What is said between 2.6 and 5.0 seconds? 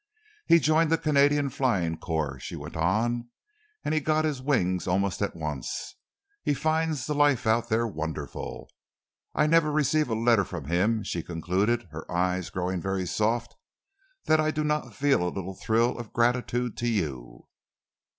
on, "and he got his wings